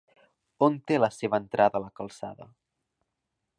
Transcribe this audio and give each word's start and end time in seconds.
On 0.67 0.77
té 0.91 0.97
la 1.01 1.09
seva 1.17 1.39
entrada 1.45 1.83
la 1.85 1.93
calçada? 2.01 2.51